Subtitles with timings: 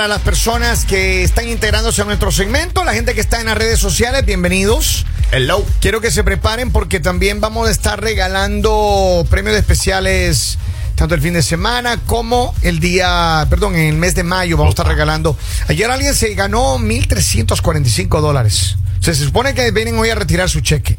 [0.00, 3.58] para las personas que están integrándose a nuestro segmento, la gente que está en las
[3.58, 5.04] redes sociales, bienvenidos.
[5.30, 5.62] Hello.
[5.82, 10.56] Quiero que se preparen porque también vamos a estar regalando premios especiales
[10.94, 14.70] tanto el fin de semana como el día, perdón, en el mes de mayo vamos
[14.70, 15.36] a estar regalando.
[15.68, 18.76] Ayer alguien se ganó 1.345 dólares.
[19.00, 20.96] O sea, se supone que vienen hoy a retirar su cheque.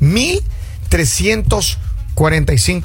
[0.00, 1.85] 1.345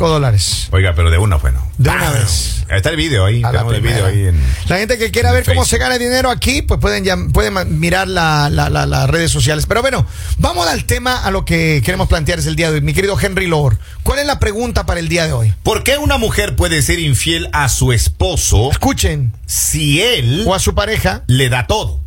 [0.09, 0.67] dólares.
[0.71, 1.66] Oiga, pero de una fue, ¿no?
[1.77, 2.13] De una ¡Pam!
[2.13, 2.66] vez.
[2.70, 3.40] Ahí está el video ahí.
[3.44, 4.07] A la Tenemos el primera.
[4.09, 4.44] video ahí en.
[4.67, 8.07] La gente que quiera ver cómo se gana dinero aquí, pues pueden, llam- pueden mirar
[8.07, 9.66] la- la- la- las redes sociales.
[9.66, 10.05] Pero bueno,
[10.38, 12.81] vamos al tema, a lo que queremos plantear es el día de hoy.
[12.81, 15.54] Mi querido Henry Lord, ¿cuál es la pregunta para el día de hoy?
[15.63, 20.60] ¿Por qué una mujer puede ser infiel a su esposo Escuchen, si él o a
[20.60, 21.99] su pareja, le da todo?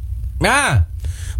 [0.44, 0.84] Ah,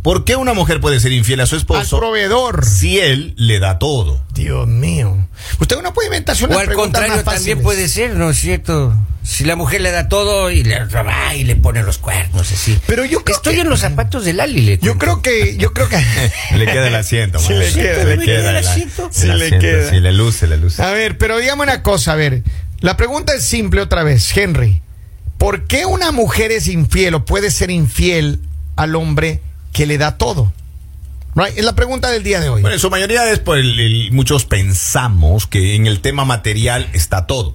[0.05, 2.66] ¿Por qué una mujer puede ser infiel a su al esposo proveedor.
[2.66, 4.22] si él le da todo?
[4.34, 5.27] Dios mío.
[5.58, 8.36] Usted no puede inventarse una o al pregunta contrario más también puede ser, ¿no es
[8.38, 8.94] cierto?
[9.22, 12.78] Si la mujer le da todo y le roba y le pone los cuernos así.
[12.86, 14.60] Pero yo creo Estoy que- en los zapatos de Lali.
[14.60, 15.97] Le Yo creo que, yo creo que.
[16.55, 17.60] Le queda el asiento, Sí man.
[17.60, 19.08] le queda, le le queda el asiento.
[19.10, 19.88] Sí el le queda.
[19.88, 20.82] Sí, le luce, le luce.
[20.82, 22.42] A ver, pero dígame una cosa, a ver.
[22.80, 24.82] La pregunta es simple otra vez, Henry.
[25.38, 28.41] ¿Por qué una mujer es infiel o puede ser infiel
[28.77, 29.41] al hombre
[29.75, 30.50] que le da todo?
[31.34, 31.58] Right?
[31.58, 32.62] Es la pregunta del día de hoy.
[32.62, 36.89] Bueno, en su mayoría es por el, el- muchos pensamos que en el tema material
[36.94, 37.55] está todo.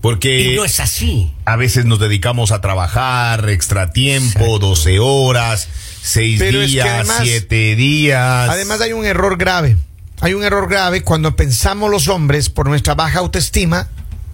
[0.00, 1.32] Porque Y no es así.
[1.44, 5.68] a veces nos dedicamos a trabajar extra tiempo, 12 horas,
[6.02, 8.50] 6 Pero es que días, además- 7 días.
[8.50, 9.76] Además hay un error grave.
[10.20, 13.88] Hay un error grave cuando pensamos los hombres por nuestra baja autoestima.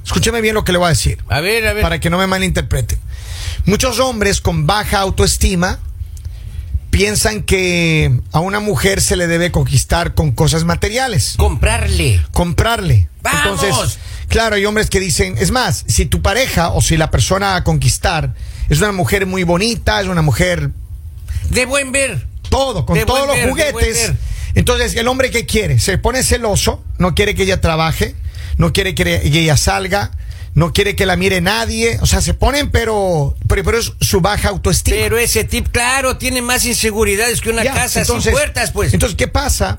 [0.04, 1.18] Escúcheme bien lo que le voy a decir.
[1.28, 1.82] A ver, a ver.
[1.82, 2.98] para que no me malinterpreten.
[3.66, 5.80] Muchos hombres con baja autoestima
[6.98, 12.20] piensan que a una mujer se le debe conquistar con cosas materiales, Comprarle.
[12.32, 13.08] comprarle.
[13.22, 13.62] ¡Vamos!
[13.62, 17.54] Entonces, claro, hay hombres que dicen, es más, si tu pareja o si la persona
[17.54, 18.34] a conquistar
[18.68, 20.70] es una mujer muy bonita, es una mujer
[21.50, 22.26] De buen ver.
[22.48, 24.12] todo, con De todos los ver, juguetes.
[24.56, 28.16] Entonces, el hombre que quiere, se pone celoso, no quiere que ella trabaje,
[28.56, 30.10] no quiere que ella salga,
[30.58, 34.20] no quiere que la mire nadie, o sea, se ponen, pero, pero, pero es su
[34.20, 34.96] baja autoestima.
[34.96, 38.92] Pero ese tip, claro, tiene más inseguridades que una Ya, casa entonces- sin puertas, pues.
[38.92, 39.76] Entonces, ¿qué pasa?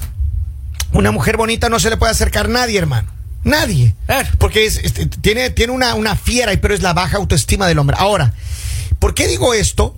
[0.94, 3.12] Una mujer bonita no se le puede acercar nadie, hermano.
[3.44, 3.94] Nadie.
[4.06, 4.30] Claro.
[4.38, 7.78] Porque es, este, tiene, tiene una, una fiera, y- pero es la baja autoestima del
[7.80, 7.98] hombre.
[8.00, 8.34] Ahora,
[9.00, 9.98] ¿por qué digo esto?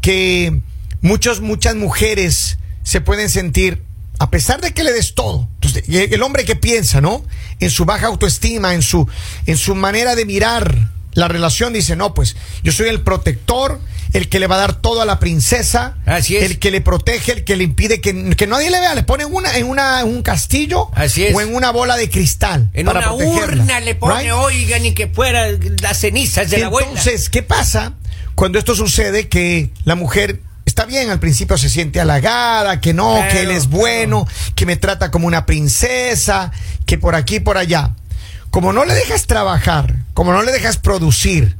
[0.00, 0.60] Que
[1.02, 3.82] muchos, muchas mujeres se pueden sentir,
[4.22, 7.24] a pesar de que le des todo, entonces, el hombre que piensa, ¿no?
[7.58, 9.08] En su baja autoestima, en su,
[9.46, 13.80] en su manera de mirar la relación, dice, no, pues yo soy el protector,
[14.12, 16.44] el que le va a dar todo a la princesa, Así es.
[16.44, 19.24] el que le protege, el que le impide que, que nadie le vea, le pone
[19.24, 21.34] en una, en una, un castillo Así es.
[21.34, 22.70] o en una bola de cristal.
[22.74, 24.32] en para una urna le pone, right?
[24.32, 25.48] oigan, y que fuera
[25.80, 26.88] las cenizas de la abuela.
[26.90, 27.94] Entonces, ¿qué pasa
[28.36, 29.28] cuando esto sucede?
[29.28, 30.40] Que la mujer
[30.72, 34.76] está bien, al principio se siente halagada, que no, que él es bueno, que me
[34.76, 36.50] trata como una princesa,
[36.86, 37.90] que por aquí, por allá.
[38.50, 41.58] Como no le dejas trabajar, como no le dejas producir,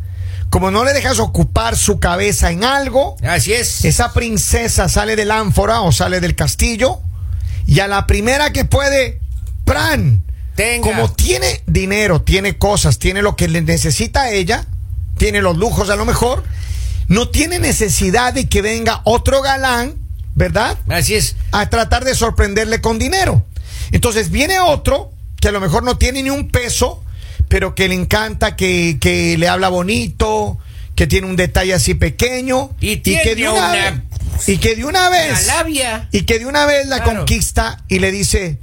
[0.48, 3.84] como no le dejas ocupar su cabeza en algo, Así es.
[3.84, 7.00] esa princesa sale del ánfora o sale del castillo
[7.66, 9.20] y a la primera que puede,
[9.66, 10.22] ¡pran!
[10.54, 10.88] Tenga.
[10.90, 14.64] Como tiene dinero, tiene cosas, tiene lo que le necesita a ella,
[15.18, 16.44] tiene los lujos a lo mejor,
[17.12, 19.94] no tiene necesidad de que venga otro galán,
[20.34, 20.78] ¿verdad?
[20.88, 21.36] Así es.
[21.50, 23.44] A tratar de sorprenderle con dinero.
[23.90, 27.02] Entonces viene otro que a lo mejor no tiene ni un peso,
[27.48, 30.58] pero que le encanta, que, que le habla bonito,
[30.94, 34.04] que tiene un detalle así pequeño Y que de tiene una,
[34.46, 36.08] y que de una vez labia.
[36.12, 37.18] y que de una vez la Claro.
[37.20, 38.58] conquista y le dice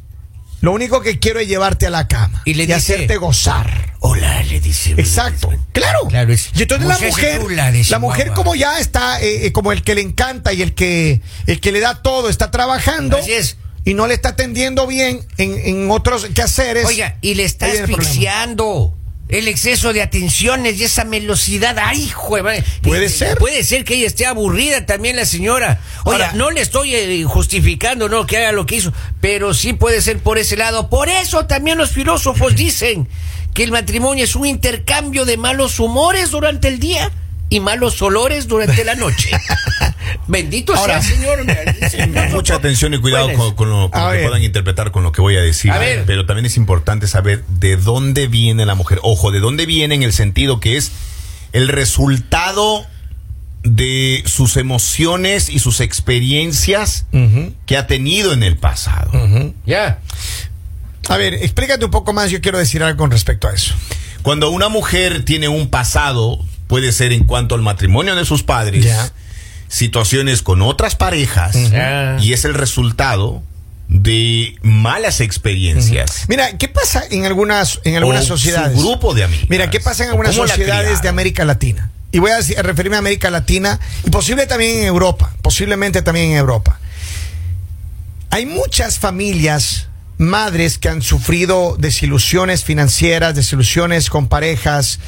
[0.61, 3.89] lo único que quiero es llevarte a la cama Y le dice- hacerte gozar.
[4.01, 4.91] Hola, le dice.
[4.97, 6.07] Exacto, claro.
[6.07, 7.41] Claro, es- y entonces la mujer,
[7.89, 11.21] la mujer como ya está, eh, eh, como el que le encanta y el que,
[11.47, 13.57] el que le da todo, está trabajando Así es.
[13.83, 16.85] y no le está atendiendo bien en, en otros quehaceres.
[16.85, 18.95] Oiga, y le está asfixiando.
[19.29, 22.51] El exceso de atenciones y esa velocidad, ay, juega.
[22.81, 23.37] Puede ser.
[23.37, 25.79] Puede ser que ella esté aburrida también la señora.
[26.03, 28.91] Oiga, no le estoy eh, justificando, no, que haga lo que hizo,
[29.21, 30.89] pero sí puede ser por ese lado.
[30.89, 33.07] Por eso también los filósofos dicen
[33.53, 37.11] que el matrimonio es un intercambio de malos humores durante el día
[37.49, 39.31] y malos olores durante la noche.
[40.27, 41.39] Bendito Ahora- sea, señor.
[42.31, 45.11] Mucha atención y cuidado con, con lo, con A lo que puedan interpretar con lo
[45.11, 45.71] que voy a decir.
[45.71, 46.03] A ver.
[46.05, 48.99] Pero también es importante saber de dónde viene la mujer.
[49.01, 50.91] Ojo, de dónde viene en el sentido que es
[51.51, 52.85] el resultado
[53.63, 57.05] de sus emociones y sus experiencias
[57.65, 59.11] que ha tenido en el pasado.
[59.65, 59.99] Ya.
[61.07, 62.29] A ver, explícate un poco más.
[62.29, 63.73] Yo quiero decir algo con respecto a eso.
[64.21, 68.85] Cuando una mujer tiene un pasado puede ser en cuanto al matrimonio de sus padres,
[69.67, 71.55] situaciones con otras parejas,
[72.21, 73.41] y es el resultado
[73.87, 76.25] de malas experiencias.
[76.29, 78.79] Mira, ¿qué pasa en algunas, en algunas O sociedades?
[78.79, 79.49] Su grupo de amigos.
[79.49, 81.89] Mira, ¿qué pasa en algunas ¿Cómo la sociedades de América Latina?
[82.11, 86.03] Y voy a, decir- a referirme a América Latina y posible también en Europa, posiblemente
[86.03, 86.79] también en Europa.
[88.29, 89.87] Hay muchas familias,
[90.19, 94.99] madres que han sufrido desilusiones financieras, desilusiones con parejas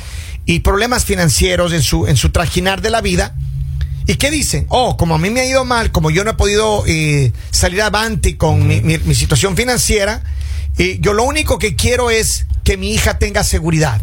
[0.46, 3.36] y problemas financieros en su, en su trajinar de la vida.
[4.08, 4.66] ¿Y qué dicen?
[4.70, 7.82] Oh, como a mí me ha ido mal, como yo no he podido eh, salir
[7.82, 10.24] avante con mi, mi- mi situación financiera,
[10.78, 14.02] eh, yo lo único que quiero es que mi hija tenga seguridad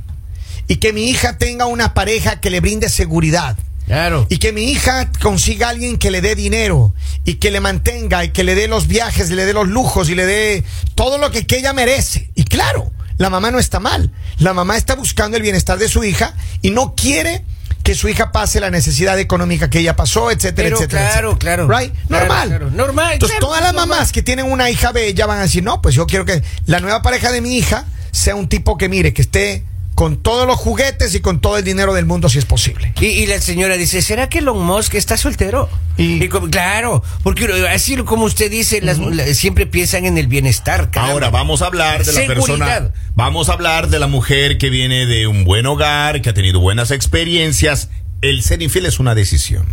[0.68, 3.56] y que mi hija tenga una pareja que le brinde seguridad
[3.86, 4.26] Claro.
[4.28, 6.94] y que mi hija consiga a alguien que le dé dinero
[7.24, 10.14] y que le mantenga y que le dé los viajes, le dé los lujos y
[10.14, 10.62] le dé
[10.94, 12.30] todo lo que, que ella merece.
[12.34, 14.10] Y claro, la mamá no está mal.
[14.38, 17.44] La mamá está buscando el bienestar de su hija y no quiere
[17.82, 21.10] que su hija pase la necesidad económica que ella pasó, etcétera, Pero etcétera.
[21.10, 21.56] claro, etcétera.
[21.66, 21.78] claro.
[21.78, 21.94] Right?
[22.06, 22.48] Claro, Normal.
[22.48, 22.70] claro.
[22.70, 23.88] Normal, Entonces, claro, todas las normal.
[23.96, 26.80] mamás que tienen una hija bella van a decir, no, pues yo quiero que la
[26.80, 29.64] nueva pareja de mi hija sea un tipo que mire, que esté
[29.98, 32.92] con todos los juguetes y con todo el dinero del mundo si es posible.
[33.00, 35.68] Y, y la señora dice, ¿será que Elon Musk está soltero?
[35.96, 40.28] Y- Y, como- claro, porque así como usted dice, las, la- siempre piensan en el
[40.28, 40.92] bienestar.
[40.92, 41.12] caramba.
[41.14, 42.36] Ahora vamos a hablar de la Seguridad.
[42.36, 42.92] persona.
[43.16, 46.60] Vamos a hablar de la mujer que viene de un buen hogar, que ha tenido
[46.60, 47.88] buenas experiencias.
[48.22, 49.66] El ser infiel es una decisión.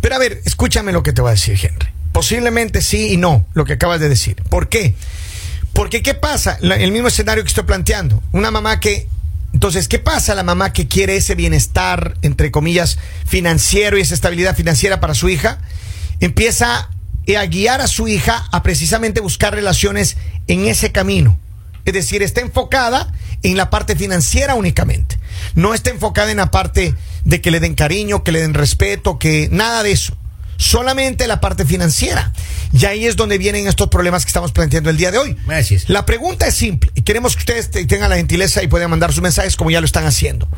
[0.00, 1.86] Pero a ver, escúchame lo que te voy a decir, Henry.
[2.10, 4.42] Posiblemente sí y no, lo que acabas de decir.
[4.50, 4.96] ¿Por qué?
[5.72, 6.58] Porque ¿qué pasa?
[6.60, 8.20] La- el mismo escenario que estoy planteando.
[8.32, 9.06] Una mamá que...
[9.62, 14.56] Entonces, ¿qué pasa la mamá que quiere ese bienestar, entre comillas, financiero y esa estabilidad
[14.56, 15.60] financiera para su hija?
[16.18, 16.90] Empieza
[17.38, 20.16] a guiar a su hija a precisamente buscar relaciones
[20.48, 21.38] en ese camino.
[21.84, 23.12] Es decir, está enfocada
[23.44, 25.20] en la parte financiera únicamente.
[25.54, 29.20] No está enfocada en la parte de que le den cariño, que le den respeto,
[29.20, 30.16] que nada de eso.
[30.56, 32.32] Solamente la parte financiera.
[32.72, 35.36] Y ahí es donde vienen estos problemas que estamos planteando el día de hoy.
[35.76, 35.88] Es.
[35.88, 39.12] La pregunta es simple y queremos que ustedes te- tengan la gentileza y puedan mandar
[39.12, 40.48] sus mensajes como ya lo están haciendo.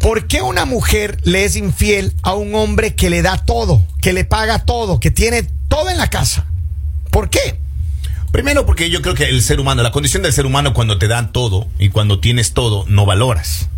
[0.00, 4.12] ¿Por qué una mujer le es infiel a un hombre que le da todo, que
[4.12, 6.46] le paga todo, que tiene todo en la casa?
[7.10, 7.58] ¿Por qué?
[8.30, 11.08] Primero porque yo creo que el ser humano, la condición del ser humano cuando te
[11.08, 13.68] dan todo y cuando tienes todo, no valoras.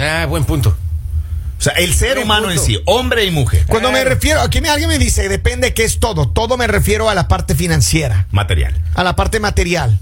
[0.00, 0.76] Ah, buen punto.
[1.62, 4.10] O sea, el ser humano en sí, hombre y mujer, Cuando me Claro.
[4.16, 6.28] refiero, aquí me- alguien me dice, depende qué es todo.
[6.28, 8.74] Todo me refiero a la parte financiera, material.
[8.96, 9.96] a la parte material.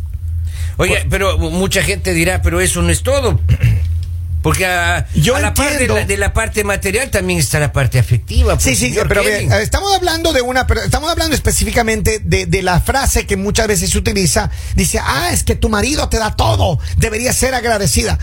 [0.79, 3.39] Oye, pero mucha gente dirá, pero eso no es todo.
[4.43, 7.75] Porque a, Yo a la par de la, de la parte material también está la
[7.75, 8.55] parte afectiva.
[8.55, 9.51] pues, Sí, sí, pero Kevin.
[9.51, 13.69] ve, estamos hablando de una, pero estamos hablando específicamente de, de la frase que muchas
[13.69, 14.51] veces se utiliza.
[14.75, 18.19] Dice, ah, es que tu marido te da todo, debería ser agradecida.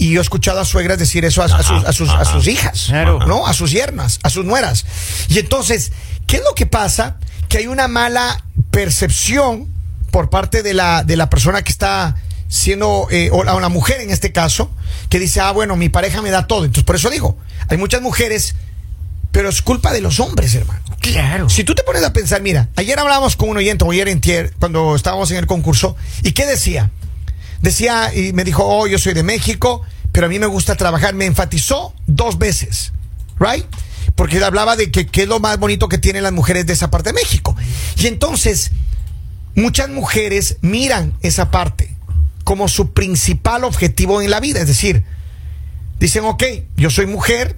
[0.00, 2.48] Y yo he escuchado a suegras decir eso a, a sus, a sus- a sus
[2.48, 3.18] hijas, Claro.
[3.26, 3.46] ¿no?
[3.46, 4.86] A sus yernas, a sus nueras.
[5.28, 5.92] Y entonces,
[6.26, 7.18] ¿qué es lo que pasa?
[7.48, 9.68] Que hay una mala percepción
[10.10, 12.16] por parte de la, de la persona que está
[12.48, 14.70] siendo, eh, o, la, o la mujer en este caso,
[15.08, 16.64] que dice, ah, bueno, mi pareja me da todo.
[16.64, 17.36] Entonces, por eso digo,
[17.68, 18.54] hay muchas mujeres,
[19.32, 20.80] pero es culpa de los hombres, hermano.
[21.00, 21.48] Claro.
[21.48, 24.20] Si tú te pones a pensar, mira, ayer hablábamos con un oyente, o ayer en
[24.20, 26.90] Tier, cuando estábamos en el concurso, ¿y qué decía?
[27.60, 31.14] Decía, y me dijo, oh, yo soy de México, pero a mí me gusta trabajar.
[31.14, 32.92] Me enfatizó dos veces,
[33.38, 33.64] ¿right?
[34.14, 36.90] Porque hablaba de que qué es lo más bonito que tienen las mujeres de esa
[36.90, 37.56] parte de México.
[37.96, 38.70] Y entonces,
[39.54, 41.94] muchas mujeres miran esa parte
[42.44, 44.60] como su principal objetivo en la vida.
[44.60, 45.04] Es decir,
[45.98, 46.42] dicen, ok,
[46.76, 47.56] yo soy mujer,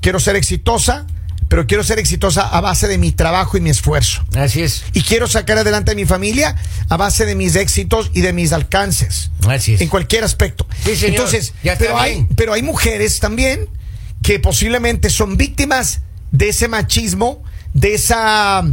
[0.00, 1.06] quiero ser exitosa,
[1.48, 4.24] pero quiero ser exitosa a base de mi trabajo y mi esfuerzo.
[4.36, 4.84] Así es.
[4.92, 6.56] Y quiero sacar adelante a mi familia
[6.88, 9.30] a base de mis éxitos y de mis alcances.
[9.48, 9.80] Así es.
[9.80, 10.66] En cualquier aspecto.
[10.84, 11.16] Sí, señor.
[11.16, 13.68] Entonces, Ya pero hay, pero hay mujeres también
[14.22, 16.00] que posiblemente son víctimas
[16.32, 17.42] de ese machismo,
[17.74, 18.64] de esa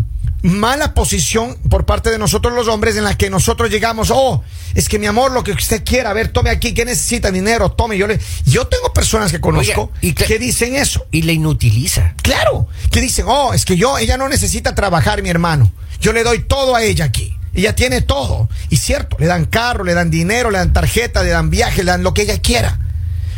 [0.44, 4.44] mala posición por parte de nosotros los hombres en la que nosotros llegamos, oh,
[4.76, 7.32] es que mi amor, lo que usted quiera, a ver, tome aquí, ¿qué necesita?
[7.32, 8.20] Dinero, tome, yo le...
[8.46, 11.08] Yo tengo personas que conozco Oiga, y que dicen eso.
[11.12, 12.14] Y la inutiliza.
[12.22, 15.72] Claro, que dicen, oh, es que yo, ella no necesita trabajar, mi hermano.
[16.02, 17.38] Yo le doy todo a ella aquí.
[17.54, 18.50] Ella tiene todo.
[18.70, 21.92] Y cierto, le dan carro, le dan dinero, le dan tarjeta, le dan viaje, le
[21.92, 22.80] dan lo que ella quiera.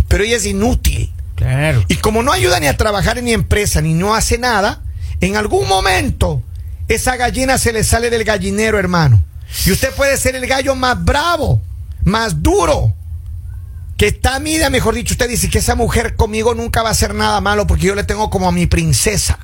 [0.07, 1.13] Pero ella es inútil.
[1.35, 1.83] Claro.
[1.87, 4.81] Y como no ayuda ni a trabajar en mi empresa, ni no hace nada,
[5.21, 6.41] en algún momento
[6.87, 9.23] esa gallina se le sale del gallinero, hermano.
[9.65, 11.61] Y usted puede ser el gallo más bravo,
[12.03, 12.93] más duro,
[13.97, 17.13] que está mida, mejor dicho, usted dice que esa mujer conmigo nunca va a hacer
[17.13, 19.39] nada malo porque yo le tengo como a mi princesa.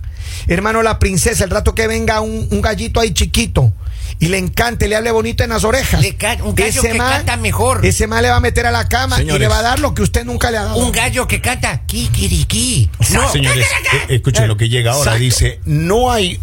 [0.47, 3.71] hermano, la princesa, el rato que venga un, un gallito ahí chiquito
[4.19, 6.01] y le encante, le hable bonito en las orejas.
[6.01, 7.85] Le ca- un gallo que canta mejor.
[7.85, 9.93] Ese man le va a meter a la cama y le va a dar lo
[9.93, 10.77] que usted nunca le ha dado.
[10.77, 12.89] Un gallo que canta kikiriki.
[13.13, 13.65] No, Señores,
[14.09, 15.11] eh, escuchen lo que llega ahora.
[15.15, 15.23] Exacto.
[15.23, 16.39] Dice, no hay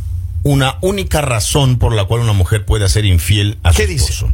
[0.51, 4.05] una única razón por la cual una mujer pueda ser infiel a su ¿Qué dice?
[4.13, 4.33] esposo.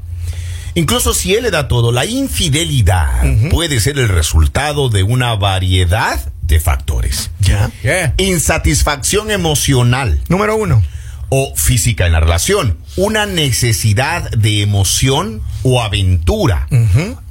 [0.77, 6.21] Incluso si él le da todo, la infidelidad puede ser el resultado de una variedad
[6.43, 7.31] de factores.
[7.41, 7.71] Ya.
[7.83, 8.15] Yeah.
[8.19, 10.83] Insatisfacción emocional Número uno.
[11.29, 16.67] o física en la relación, una necesidad de emoción o aventura,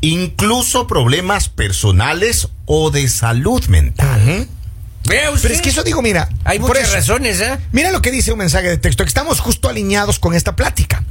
[0.01, 4.47] incluso problemas personales o de salud mental.
[5.07, 5.49] Vea usted.
[5.49, 6.29] Pero es que eso digo, mira.
[6.43, 7.57] Hay muchas eso, razones, ¿eh?
[7.71, 11.03] Mira lo que dice un mensaje de texto, que estamos justo alineados con esta plática.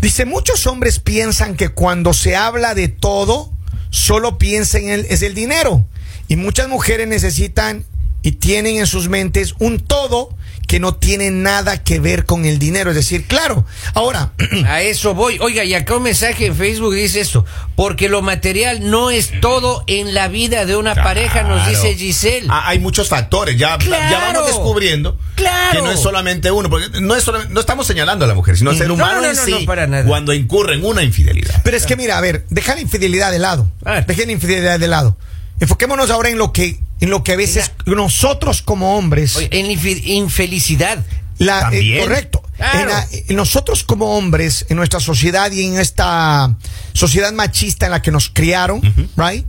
[0.00, 3.52] Dice, muchos hombres piensan que cuando se habla de todo,
[3.90, 5.84] solo piensa en el, es el dinero.
[6.28, 7.84] Y muchas mujeres necesitan
[8.22, 10.30] y tienen en sus mentes un todo
[10.68, 12.90] que no tiene nada que ver con el dinero.
[12.90, 14.32] Es decir, claro, ahora,
[14.66, 15.38] A eso voy.
[15.40, 17.44] Oiga, y acá un mensaje en Facebook dice esto.
[17.74, 22.46] Porque lo material no es todo en la vida de una pareja, nos dice Giselle.
[22.50, 24.10] Ah, hay muchos factores, ya, Claro.
[24.10, 25.80] ya vamos descubriendo Claro.
[25.80, 28.56] que no es solamente uno, porque no, es solamente- no estamos señalando a la mujer,
[28.58, 30.04] sino al ser No, humano no, en sí para nada.
[30.04, 31.62] cuando incurre en una infidelidad.
[31.64, 33.70] pero es que mira, a ver, deja la infidelidad de lado.
[33.86, 34.02] Ah.
[34.06, 35.16] Deja la infidelidad de lado.
[35.60, 39.36] Enfoquémonos ahora en lo que, en lo que a veces nosotros como hombres...
[39.36, 39.70] Oye, en
[40.04, 41.04] infelicidad.
[41.38, 42.42] La, eh, correcto.
[42.56, 42.80] Claro.
[42.80, 46.56] En la- en nosotros como hombres, en nuestra sociedad y en esta
[46.92, 48.80] sociedad machista en la que nos criaron,
[49.16, 49.46] right?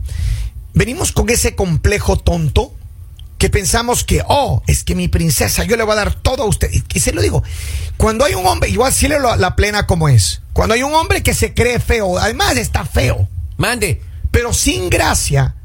[0.73, 2.73] Venimos con ese complejo tonto
[3.39, 6.45] que pensamos que, oh, es que mi princesa, yo le voy a dar todo a
[6.45, 6.69] usted.
[6.71, 7.41] Y, y se lo digo,
[7.97, 10.93] cuando hay un hombre, igual sí le lo- la plena como es, cuando hay un
[10.93, 14.01] hombre que se cree feo, además está feo, Mande.
[14.29, 15.55] pero sin gracia,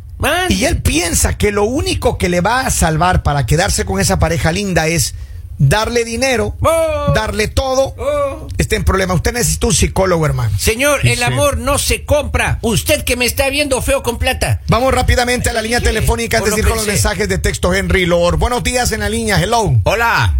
[0.49, 4.19] Y él piensa que lo único que le va a salvar para quedarse con esa
[4.19, 5.15] pareja linda es
[5.59, 7.13] darle dinero, Oh.
[7.15, 7.95] darle todo.
[7.97, 8.49] Oh.
[8.59, 9.15] Está en problema.
[9.15, 10.57] Usted necesita un psicólogo, hermano.
[10.59, 12.59] Señor, el amor no se compra.
[12.63, 14.63] Usted que me está viendo feo con plata.
[14.69, 18.07] Vamos rápidamente a la línea telefónica antes de ir con los mensajes de texto Henry
[18.07, 18.39] Lord.
[18.39, 19.41] Buenos días en la línea.
[19.41, 19.81] Hello.
[19.85, 20.39] Hola.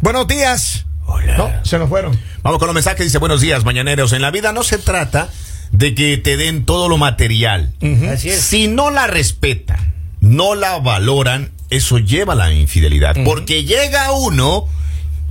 [0.00, 0.84] Buenos días.
[1.06, 1.36] Hola.
[1.36, 2.18] No, se nos fueron.
[2.42, 3.04] Vamos con los mensajes.
[3.06, 4.12] Dice, buenos días, mañaneros.
[4.12, 5.28] En la vida no se trata
[5.72, 7.72] de que te den todo lo material.
[8.10, 8.40] Así es.
[8.40, 13.16] Si no la respetan, no la valoran, eso lleva a la infidelidad.
[13.24, 14.68] Porque llega uno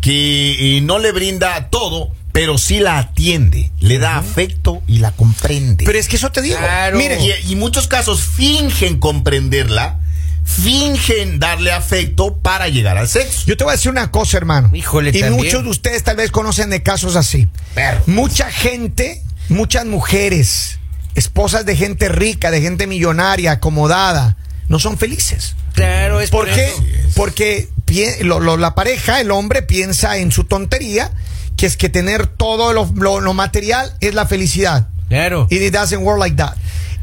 [0.01, 5.85] que no le brinda todo, pero sí la atiende, le da afecto y la comprende.
[5.85, 6.57] Pero es que eso te digo.
[6.57, 6.99] Claro.
[6.99, 9.99] Y, y muchos casos fingen comprenderla,
[10.43, 13.43] fingen darle afecto para llegar al sexo.
[13.45, 14.71] yo te voy a decir una cosa, hermano.
[14.73, 15.33] Híjole, y también.
[15.33, 17.47] muchos de ustedes tal vez conocen de casos así.
[17.75, 18.01] Perro.
[18.07, 19.21] Mucha gente,
[19.51, 20.79] muchas mujeres,
[21.15, 25.55] esposas de gente rica, de gente millonaria, acomodada, no son felices.
[25.73, 26.67] Claro, es ¿Por por qué?
[26.67, 26.83] eso.
[27.15, 27.69] Porque
[28.21, 31.11] lo- lo- la pareja, el hombre, piensa en su tontería,
[31.57, 34.87] que es que tener todo lo, lo- lo material es la felicidad.
[35.09, 35.47] Claro.
[35.49, 36.55] Y it doesn't work like that.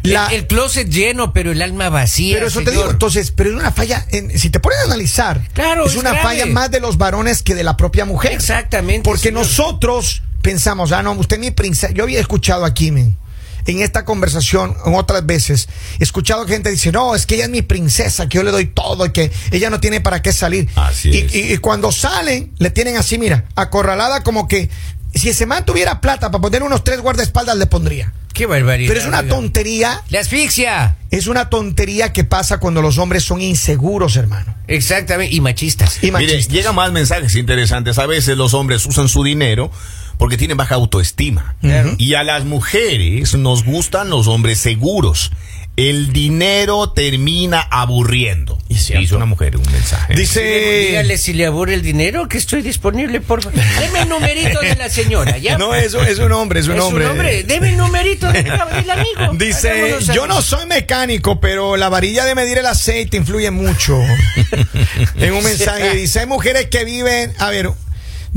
[0.03, 2.37] La- el, el closet lleno, pero el alma vacía.
[2.37, 5.43] pero eso te digo, entonces, pero es una falla, en- si te pones a analizar,
[5.53, 6.25] Claro, es es una grave.
[6.25, 8.33] falla más de los varones que de la propia mujer.
[8.33, 9.43] Exactamente, Porque señor.
[9.43, 11.93] nosotros pensamos, ah, no, usted es mi princesa.
[11.93, 13.17] Yo había escuchado aquí, men,
[13.67, 15.69] en esta conversación, en otras veces,
[16.01, 18.51] he escuchado que gente dice, no, es que ella es mi princesa, que yo le
[18.51, 20.69] doy todo y que ella no tiene para qué salir.
[20.77, 21.35] Así y, es.
[21.35, 24.71] y- y cuando salen, le tienen así, mira, acorralada como que
[25.15, 28.13] si ese man tuviera plata para poner unos tres guardaespaldas, le pondría.
[28.33, 28.89] Qué barbaridad.
[28.89, 30.97] Pero es una tontería, La asfixia.
[31.11, 34.55] es una tontería que pasa cuando los hombres son inseguros, hermano.
[34.69, 35.35] Exactamente.
[35.35, 35.97] Y machistas.
[36.03, 36.49] Y Mire, machistas.
[36.55, 37.99] llegan más mensajes interesantes.
[37.99, 39.73] A veces los hombres usan su dinero
[40.19, 41.55] porque tienen baja autoestima.
[41.97, 45.31] Y a las mujeres nos gustan los hombres seguros.
[45.77, 48.59] El dinero termina aburriendo.
[48.69, 48.75] Y.
[48.75, 50.13] Dice una mujer un mensaje.
[50.13, 50.89] Dice.
[50.89, 53.61] Dígale si le aburre el dinero que estoy disponible, por favor.
[53.79, 55.57] Deme el numerito de la señora, ¿ya?
[55.57, 57.45] No, es, es un hombre, es un Es hombre.
[57.45, 59.33] Deme el numerito del, del amigo.
[59.35, 63.97] Dice, yo no soy mecánico, pero la varilla de medir el aceite influye mucho.
[65.15, 67.71] en un mensaje dice, hay mujeres que viven, a ver,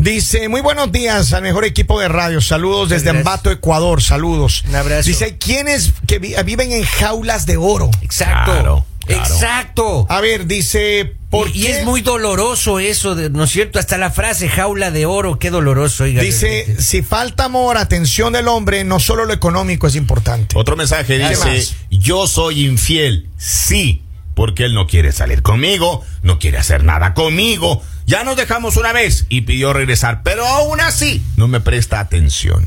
[0.02, 3.10] dice, muy buenos días al mejor equipo de radio, saludos desde.
[3.12, 4.64] Ambato, Ecuador, saludos.
[4.68, 5.08] Un abrazo.
[5.08, 7.90] Dice, hay quienes que vi- viven en jaulas de oro.
[8.02, 8.52] Exacto.
[8.52, 9.24] Claro, claro.
[9.24, 10.06] Exacto.
[10.10, 11.80] A ver, dice, ¿por y, y qué?
[11.80, 13.80] es muy doloroso eso, de- ¿no es cierto?
[13.80, 16.22] Hasta la frase jaula de oro, qué doloroso, oiga.
[16.22, 20.56] Dice, si falta amor, atención del hombre, no solo lo económico es importante.
[20.58, 21.76] Otro mensaje ¿Qué dice, más?
[21.90, 23.28] yo soy infiel.
[23.38, 24.02] Sí,
[24.34, 27.84] porque él no quiere salir conmigo, no quiere hacer nada conmigo.
[28.06, 32.66] Ya nos dejamos una vez y pidió regresar, pero aún así no me presta atención.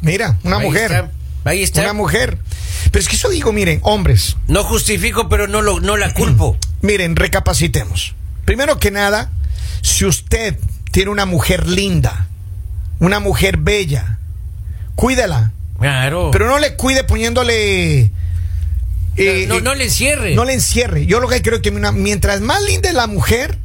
[0.00, 0.90] Mira, una Ahí mujer.
[0.92, 1.10] está,
[1.44, 1.80] ahí está.
[1.82, 2.38] Una mujer.
[2.90, 6.56] Pero es que eso digo, miren, hombres, No justifico, pero no, lo, no la culpo.
[6.82, 8.14] miren, recapacitemos.
[8.44, 9.30] Primero que nada,
[9.82, 10.58] si usted
[10.90, 12.28] tiene una mujer linda,
[13.00, 14.18] una mujer bella,
[14.94, 15.52] cuídela.
[15.78, 16.30] Claro.
[16.32, 18.10] Pero no le cuide poniéndole.
[19.16, 20.34] eh, no, eh, no le encierre.
[20.34, 21.06] no le encierre.
[21.06, 23.58] Yo lo que creo que una- mientras más linda es la mujer,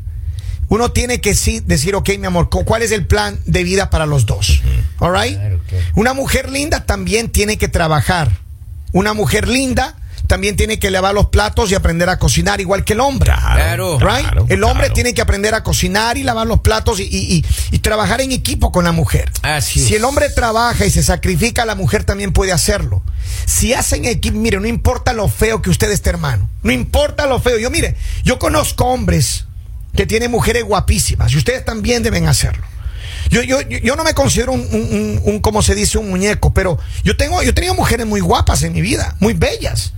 [0.67, 3.89] uno tiene que sí decir, ok, mi amor, cu- ¿cuál es el plan de vida
[3.89, 4.62] para los dos?
[5.00, 5.38] All right?
[5.95, 8.39] Una mujer linda también tiene que trabajar.
[8.91, 9.95] Una mujer linda
[10.27, 13.31] también tiene que lavar los platos y aprender a cocinar, igual que el hombre.
[13.31, 14.00] Claro.
[14.00, 14.22] Right?
[14.22, 14.93] claro, el hombre claro.
[14.95, 18.31] tiene que aprender a cocinar y lavar los platos y, y- y- y trabajar en
[18.31, 19.29] equipo con la mujer.
[19.43, 20.00] Así si es.
[20.00, 23.03] el hombre trabaja y se sacrifica, la mujer también puede hacerlo.
[23.45, 26.50] Si hacen equipo, mire, no importa lo feo que usted esté, hermano.
[26.63, 27.60] No importa lo feo.
[27.60, 29.44] Yo, mire, yo conozco hombres
[29.95, 32.63] que tienen mujeres guapísimas y ustedes también deben hacerlo.
[33.29, 36.77] Yo, yo, yo no me considero un, un, un- como se dice, un muñeco, pero
[37.03, 39.93] yo tengo, yo he tenido mujeres muy guapas en mi vida, muy bellas.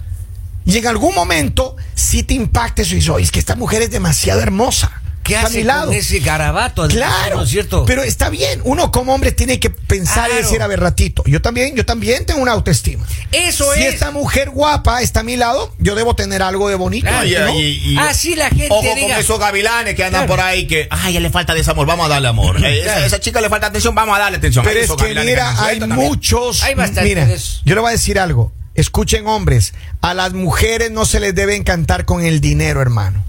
[0.65, 3.91] Y en algún momento sí te impacta y dices, "Oye, es que esta mujer es
[3.91, 5.01] demasiado hermosa.
[5.27, 5.87] ¿Qué Está a hace mi lado.
[5.87, 6.87] con ese garabato?
[6.87, 7.85] Claro, ¿No es cierto?
[7.85, 8.61] pero está bien.
[8.63, 12.25] Uno como hombre tiene que pensar y decir, a ver, ratito, yo también, yo también
[12.25, 13.05] tengo una autoestima.
[13.31, 13.93] Eso si es.
[13.95, 17.07] esta mujer guapa está a mi lado, yo debo tener algo de bonito.
[17.07, 17.59] Claro, ¿no?
[17.59, 19.07] y- y- Así la gente Ojo diga.
[19.09, 20.35] con esos gavilanes que andan Claro.
[20.35, 22.63] por ahí que, ay, ya le falta desamor, vamos a darle amor.
[22.63, 23.05] Eh, esa, Claro.
[23.05, 24.63] esa chica le falta atención, vamos a darle atención.
[24.65, 25.99] Pero es esos que mira, hay también.
[26.09, 26.63] muchos.
[26.63, 27.27] Hay mira,
[27.65, 28.53] yo le voy a decir algo.
[28.75, 33.23] Escuchen, hombres, a las mujeres no se les debe encantar con el dinero, hermano.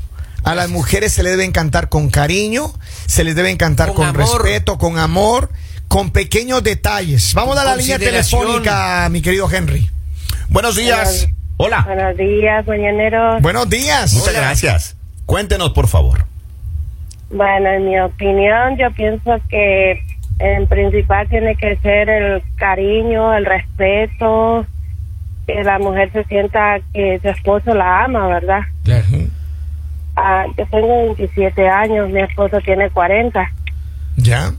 [0.45, 2.73] A las mujeres se les debe encantar con cariño,
[3.07, 5.51] se les debe encantar Con respeto, con amor,
[5.89, 7.35] con pequeños detalles.
[7.35, 9.91] Vamos a la línea telefónica, mi querido Henry.
[10.49, 11.29] Buenos días.
[11.57, 11.83] Hola.
[11.87, 13.43] Buenos días, mañaneros.
[13.43, 14.15] Buenos días.
[14.15, 14.97] Muchas gracias.
[15.27, 16.25] Cuéntenos, por favor.
[17.31, 20.03] Bueno, en mi opinión, yo pienso que
[20.39, 24.65] en principal tiene que ser el cariño, el respeto,
[25.47, 28.61] que la mujer se sienta que su esposo la ama, ¿verdad?
[28.85, 29.05] Claro.
[30.31, 33.51] Ah, yo tengo 27 años, mi esposo tiene 40.
[34.19, 34.53] Ya.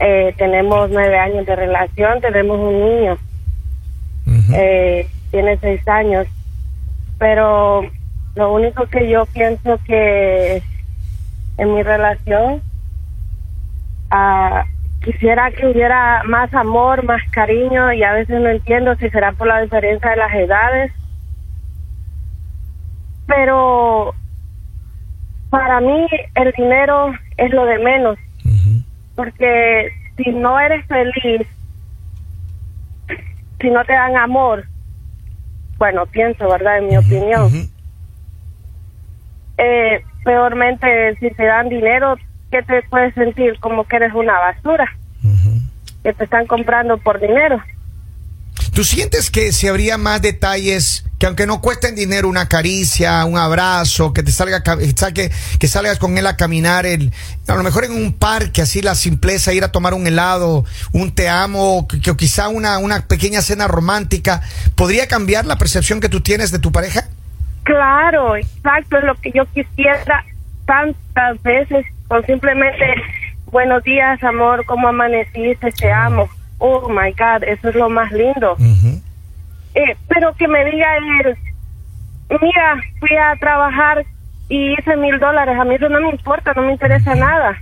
[0.00, 3.18] Eh, tenemos nueve años de relación, tenemos un niño,
[4.52, 6.26] eh, tiene seis años.
[7.18, 7.90] Pero
[8.34, 10.62] lo único que yo pienso que
[11.56, 12.60] en mi relación
[14.10, 14.64] ah,
[15.02, 19.46] quisiera que hubiera más amor, más cariño y a veces no entiendo si será por
[19.46, 20.92] la diferencia de las edades.
[23.26, 24.14] Pero
[25.50, 28.18] para mí el dinero es lo de menos
[29.18, 31.44] porque si no eres feliz,
[33.60, 34.64] si no te dan amor,
[35.76, 36.78] bueno, pienso, ¿verdad?
[36.78, 37.50] En mi opinión,
[39.56, 42.14] eh, peormente si te dan dinero,
[42.52, 44.86] que te puedes sentir como que eres una basura,
[46.04, 47.60] que te están comprando por dinero.
[48.78, 53.36] ¿Tú sientes que si habría más detalles que aunque no cuesten dinero, una caricia, un
[53.36, 54.62] abrazo, que te salga
[54.94, 58.94] saque, que salgas con él a caminar, a lo mejor en un parque, así la
[58.94, 63.42] simpleza, ir a tomar un helado, un te amo, que, que quizá una, una pequeña
[63.42, 64.42] cena romántica,
[64.76, 67.02] ¿podría cambiar la percepción que tú tienes de tu pareja?
[67.64, 70.24] Claro, exacto, es lo que yo quisiera
[70.66, 72.94] tantas veces, con simplemente
[73.50, 75.72] buenos días, amor, ¿cómo amaneciste?
[75.72, 76.28] Te amo.
[76.58, 78.56] Oh my God, eso es lo más lindo.
[79.74, 81.38] Eh, pero que me diga él,
[82.40, 84.04] mira, fui a trabajar
[84.48, 87.58] y hice mil dólares, a mí eso no me importa, no me interesa nada.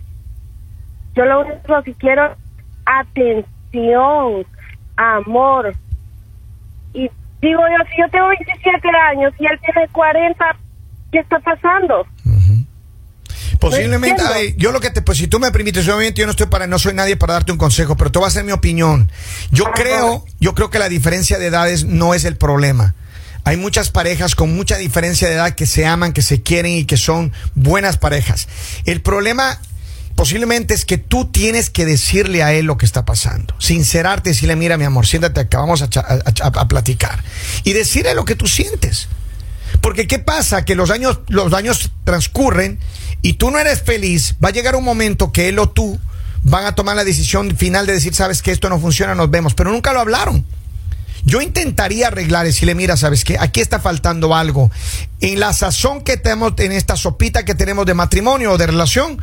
[1.14, 2.36] Yo lo único que quiero
[2.84, 4.46] atención,
[4.96, 5.74] amor.
[6.94, 10.56] Y digo yo, si yo tengo 27 años y él tiene 40,
[11.12, 12.06] ¿qué está pasando?
[13.58, 14.22] Posiblemente,
[14.58, 16.78] yo lo que te, pues si tú me permites, obviamente yo no estoy para, no
[16.78, 19.10] soy nadie para darte un consejo, pero te voy a hacer mi opinión.
[19.50, 22.94] Yo creo, yo creo que la diferencia de edades no es el problema.
[23.44, 26.84] Hay muchas parejas con mucha diferencia de edad que se aman, que se quieren y
[26.84, 28.48] que son buenas parejas.
[28.86, 29.60] El problema
[30.16, 33.54] posiblemente es que tú tienes que decirle a él lo que está pasando.
[33.60, 36.14] Sincerarte, decirle, mira mi amor, siéntate acá, vamos a, cha- a-
[36.46, 37.22] a- a platicar.
[37.64, 39.08] Y decirle lo que tú sientes.
[39.86, 40.64] Porque ¿qué pasa?
[40.64, 42.80] Que los años, los años transcurren
[43.22, 44.34] y tú no eres feliz.
[44.44, 45.96] Va a llegar un momento que él o tú
[46.42, 49.54] van a tomar la decisión final de decir, sabes que esto no funciona, nos vemos.
[49.54, 50.44] Pero nunca lo hablaron.
[51.24, 54.72] Yo intentaría arreglar, decirle, mira, sabes que aquí está faltando algo.
[55.20, 59.20] En la sazón que tenemos, en esta sopita que tenemos de matrimonio o de relación,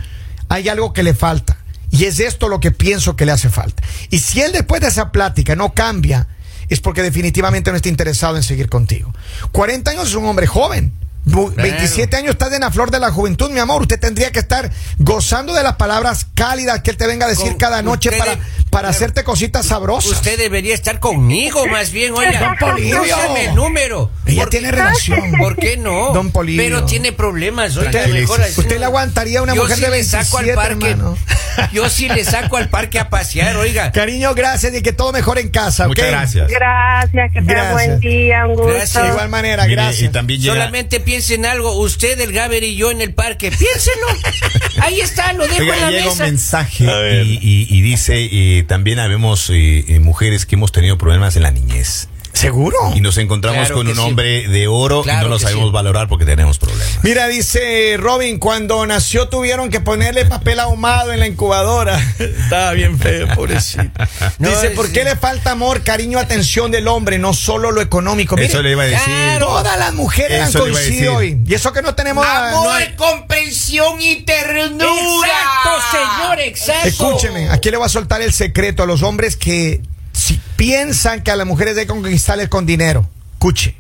[0.48, 1.58] hay algo que le falta.
[1.92, 3.84] Y es esto lo que pienso que le hace falta.
[4.12, 6.30] Y si él después de esa plática no cambia,
[6.70, 9.14] es porque definitivamente no está interesado en seguir contigo.
[9.52, 10.94] 40 años es un hombre joven.
[11.26, 13.82] Bu- 27 años estás en la flor de la juventud, mi amor.
[13.84, 17.48] Usted tendría que estar gozando de las palabras cálidas que él te venga a decir
[17.52, 18.38] Con- cada noche para,
[18.74, 20.12] para hacerte cositas sabrosas.
[20.12, 22.40] Usted debería estar conmigo, más bien, oiga.
[22.60, 23.02] Don Polibio.
[23.04, 24.12] Úseme el número.
[24.26, 25.32] Ella ¿Por tiene relación.
[25.38, 26.12] ¿Por qué no?
[26.14, 26.64] Don Polibio.
[26.64, 27.90] Pero tiene problemas, oiga.
[27.92, 30.46] Usted- mejor así usted le aguantaría a una Yo mujer sí de le saco al
[30.46, 30.90] 27, parque.
[30.92, 31.18] hermano.
[31.72, 33.92] Yo sí le saco al parque a pasear, oiga.
[33.92, 35.88] Cariño, gracias y que todo mejor en casa.
[35.88, 36.48] Muchas gracias.
[36.50, 37.74] Gracias, que tenga Gracias.
[37.74, 38.74] buen día, un gusto.
[38.74, 39.04] Gracias.
[39.04, 40.10] De igual manera, Mire, gracias.
[40.10, 43.52] y también llega- Solamente piense en algo, usted, el Gaber y yo en el parque.
[43.52, 44.08] Piénselo.
[44.82, 46.24] Ahí está, lo dejo Oiga, en la llega un mesa.
[46.26, 46.86] mensaje
[47.24, 51.44] y, y- y dice, eh, también habemos eh, eh, mujeres que hemos tenido problemas en
[51.44, 52.10] la niñez.
[52.34, 52.76] ¿Seguro?
[52.96, 54.00] Y nos encontramos Claro con un sí.
[54.02, 55.72] hombre de oro Claro y no lo sabemos sí.
[55.72, 57.00] valorar porque tenemos problemas.
[57.04, 61.98] Mira, dice Robin, cuando nació tuvieron que ponerle papel ahumado en la incubadora.
[62.20, 63.84] Estaba bien feo, pobrecito.
[64.40, 68.36] No, dice, ¿por qué le falta amor, cariño, atención del hombre, no solo lo económico?
[68.36, 69.04] Mire, Eso le iba a decir.
[69.06, 69.46] claro.
[69.48, 71.42] Todas las mujeres han coincidido hoy.
[71.46, 72.26] Y eso que no tenemos...
[72.26, 75.28] a- no hay- comprensión y ternura.
[75.28, 76.88] Exacto, señor, exacto.
[76.88, 79.82] Escúcheme, aquí le voy a soltar el secreto a los hombres que
[80.14, 83.08] si piensan que a las mujeres hay que conquistarles con dinero.
[83.34, 83.76] Escuche.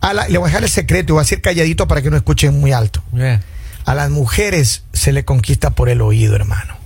[0.00, 2.10] A la- le voy a dejar el secreto y voy a decir calladito para que
[2.10, 3.02] no escuchen muy alto.
[3.14, 3.42] Yeah.
[3.84, 6.76] A las mujeres se le conquista por el oído, hermano.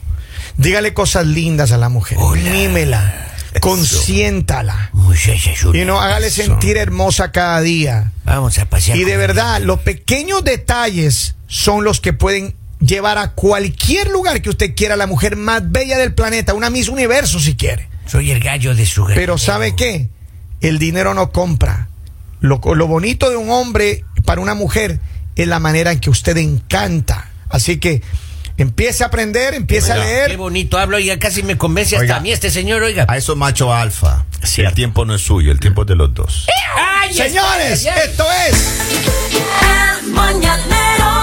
[0.57, 2.19] Dígale cosas lindas a la mujer.
[2.19, 3.29] Mímela.
[3.61, 4.91] Consiéntala.
[5.75, 8.13] Y no hágale sentir hermosa cada día.
[8.25, 8.97] Vamos a pasear.
[8.97, 14.51] Y de verdad, los pequeños detalles son los que pueden llevar a cualquier lugar que
[14.51, 17.89] usted quiera a la mujer más bella del planeta, una Miss Universo si quiere.
[18.07, 20.09] Soy el gallo de su Pero ¿sabe qué?
[20.61, 21.89] El dinero no compra.
[22.41, 25.01] Lo, lo bonito de un hombre para una mujer
[25.37, 27.31] es la manera en que usted encanta.
[27.49, 28.03] Así que
[28.57, 30.37] empiece a aprender, empiece a Oiga, Qué leer.
[30.37, 32.17] bonito hablo, oiga, casi me convence hasta Oiga.
[32.17, 33.07] a mí este señor, oiga.
[33.09, 34.25] A eso macho alfa.
[34.57, 36.47] El tiempo no es suyo, el tiempo es de los dos.
[36.77, 38.01] Ay, Señores, ay, ay.
[38.09, 38.81] esto es...
[40.03, 41.22] El mañanero